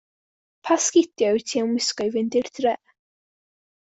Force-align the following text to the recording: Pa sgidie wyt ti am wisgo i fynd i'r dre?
Pa 0.63 0.75
sgidie 0.85 1.27
wyt 1.33 1.47
ti 1.51 1.57
am 1.65 1.75
wisgo 1.75 2.07
i 2.07 2.11
fynd 2.15 2.37
i'r 2.41 2.49
dre? 2.59 2.75